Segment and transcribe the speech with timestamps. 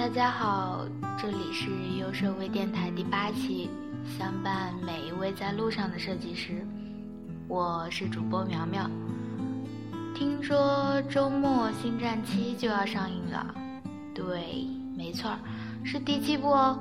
[0.00, 0.86] 大家好，
[1.20, 1.68] 这里是
[1.98, 3.68] 优设微电台第八期，
[4.18, 6.66] 相伴每一位在路上的设计师，
[7.46, 8.90] 我是主播苗苗。
[10.14, 13.54] 听说周末《星战七》就要上映了，
[14.14, 14.66] 对，
[14.96, 15.36] 没错，
[15.84, 16.78] 是第七部哦。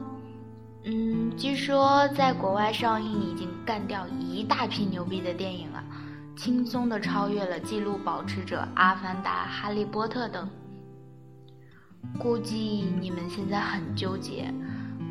[0.86, 5.84] 嗯，据说在国外上映已经干掉一大批牛逼的电影了，
[6.38, 10.50] 轻松的超越了纪录保持者《阿凡达》《哈利波特》等。
[12.18, 14.54] 估计你们现在很纠结，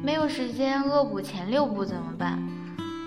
[0.03, 2.39] 没有时间恶补前六部怎么办？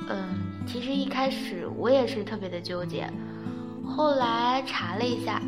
[0.09, 3.07] 嗯，其实一开始我也是特别的纠结，
[3.85, 5.41] 后来查了一下，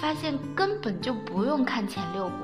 [0.00, 2.34] 发现根本就不用看前六部，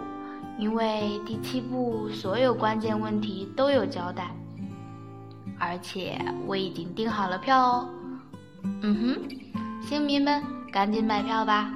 [0.58, 4.30] 因为第七部所有关键问题都有交代，
[5.58, 7.88] 而且我已经订好了票哦。
[8.82, 11.72] 嗯哼，星迷们赶紧买票吧！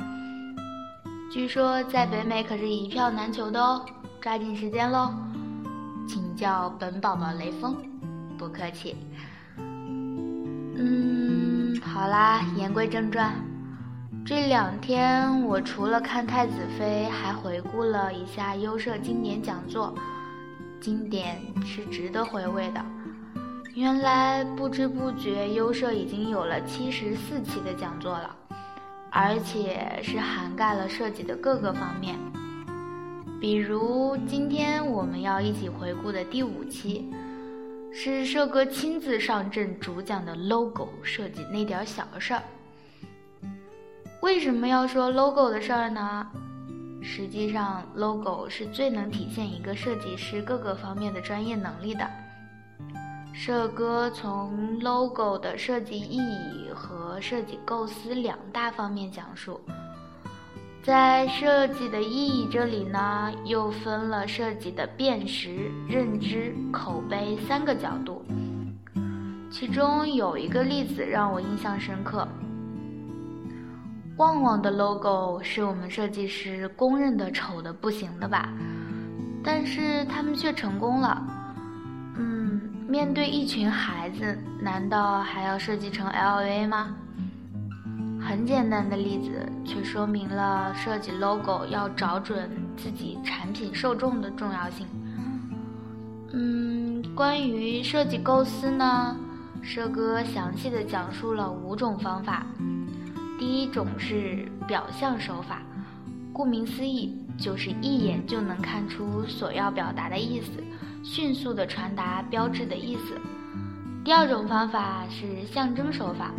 [1.30, 3.84] 据说在北美可是一票难求的哦，
[4.18, 5.12] 抓紧时间喽！
[6.08, 7.76] 请叫本宝宝雷锋，
[8.38, 8.96] 不客气。
[9.58, 13.34] 嗯，好啦，言归正传，
[14.24, 19.94] 这两天我除了看太子妃，还回顾了一下优设经典讲座，
[20.80, 22.82] 经典是值得回味的。
[23.74, 28.34] 原来不知不觉优设已经有了七十四期的讲座了。
[29.10, 32.16] 而且是涵盖了设计的各个方面，
[33.40, 37.10] 比如今天我们要一起回顾的第五期，
[37.92, 42.42] 是社哥亲自上阵主讲的 logo 设计那点小事儿。
[44.20, 46.26] 为什么要说 logo 的事儿呢？
[47.00, 52.08] 实际上，logo 是最能体现一个设计师各个方面的专业能力的。
[53.40, 59.60] 社哥从 logo 的设计意义和设计构思两大方面讲述，
[60.82, 68.24] 在设计的意义这里呢，又分了设计的辨识、认知、口碑三个角度。
[69.52, 72.26] 其中有一个例子让我印象深刻，
[74.16, 78.52] 旺旺的 logo 是我们设计师公认的丑的不行的吧，
[79.44, 81.36] 但是他们却成功了。
[82.88, 86.96] 面对一群孩子，难道还要设计成 LV 吗？
[88.18, 94.86] 很简单的例子，却说明了设计 logo 要找准自己产品受众的重要性。
[96.32, 99.14] 嗯，关于设计构思呢，
[99.60, 102.46] 社哥详细的讲述了五种方法。
[103.38, 105.60] 第一种是表象手法，
[106.32, 110.52] 顾名思义，就是一眼就能看出所要表达的意思。
[111.02, 113.18] 迅速地传达标志的意思。
[114.04, 116.32] 第二种方法是象征手法，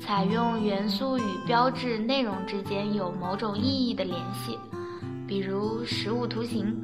[0.00, 4.58] 采用元素与标志内容之间有某种意义的联系，
[5.26, 6.76] 比如实物图形、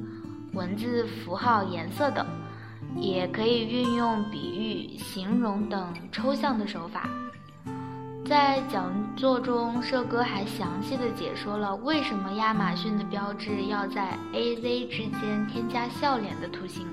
[0.52, 2.26] 文字、符号、颜色等，
[2.96, 7.08] 也可以运用比喻、形容等抽象的手法。
[8.30, 16.86] 在讲座中，社哥还详细的解说了为什么亚马逊的标志要在 A、Z 之间添加笑脸的图形。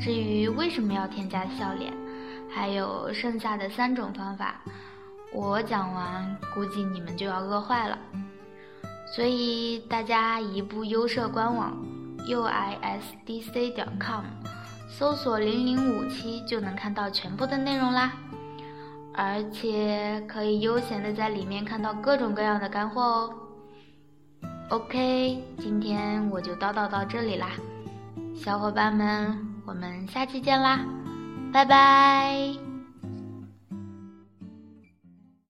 [0.00, 1.92] 至于为什么要添加笑脸，
[2.48, 4.62] 还有剩下的三种方法，
[5.30, 7.98] 我讲完估计你们就要饿坏了。
[9.14, 11.76] 所以大家移步优设官网
[12.26, 14.24] u i s d c 点 com，
[14.88, 18.10] 搜索零零五七就能看到全部的内容啦。
[19.16, 23.34] 而且可以悠闲的在里面看到各种各样的干货哦。
[24.70, 27.50] OK，今天我就叨叨到这里啦，
[28.34, 30.80] 小伙伴们，我们下期见啦，
[31.52, 32.63] 拜拜。